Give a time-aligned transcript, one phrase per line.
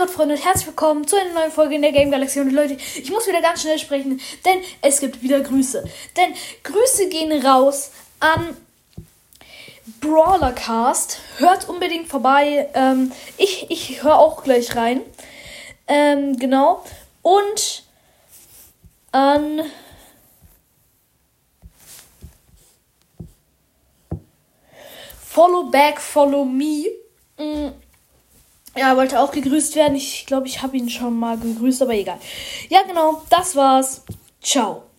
[0.00, 2.40] Gott, Freunde, und herzlich willkommen zu einer neuen Folge in der Game Galaxy.
[2.40, 5.84] Und Leute, ich muss wieder ganz schnell sprechen, denn es gibt wieder Grüße.
[6.16, 8.56] Denn Grüße gehen raus an
[10.00, 11.18] Brawlercast.
[11.36, 12.70] Hört unbedingt vorbei.
[12.72, 15.02] Ähm, ich ich höre auch gleich rein.
[15.86, 16.82] Ähm, genau.
[17.20, 17.82] Und
[19.12, 19.60] an.
[25.26, 26.86] Follow back, follow me.
[27.36, 27.72] Mm.
[28.76, 29.96] Ja, wollte auch gegrüßt werden.
[29.96, 32.18] Ich glaube, ich habe ihn schon mal gegrüßt, aber egal.
[32.68, 34.02] Ja, genau, das war's.
[34.40, 34.89] Ciao.